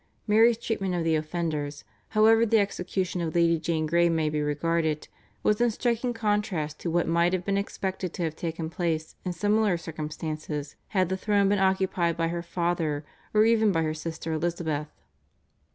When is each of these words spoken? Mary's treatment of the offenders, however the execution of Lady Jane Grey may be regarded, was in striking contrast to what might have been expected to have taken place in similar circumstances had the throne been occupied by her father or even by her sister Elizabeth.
Mary's 0.25 0.57
treatment 0.57 0.95
of 0.95 1.03
the 1.03 1.13
offenders, 1.13 1.83
however 2.09 2.43
the 2.43 2.57
execution 2.57 3.21
of 3.21 3.35
Lady 3.35 3.59
Jane 3.59 3.85
Grey 3.85 4.09
may 4.09 4.29
be 4.31 4.41
regarded, 4.41 5.07
was 5.43 5.61
in 5.61 5.69
striking 5.69 6.11
contrast 6.11 6.79
to 6.79 6.89
what 6.89 7.07
might 7.07 7.33
have 7.33 7.45
been 7.45 7.55
expected 7.55 8.11
to 8.13 8.23
have 8.23 8.35
taken 8.35 8.67
place 8.67 9.15
in 9.23 9.31
similar 9.31 9.77
circumstances 9.77 10.75
had 10.87 11.09
the 11.09 11.17
throne 11.17 11.49
been 11.49 11.59
occupied 11.59 12.17
by 12.17 12.29
her 12.29 12.41
father 12.41 13.05
or 13.31 13.45
even 13.45 13.71
by 13.71 13.83
her 13.83 13.93
sister 13.93 14.33
Elizabeth. 14.33 14.87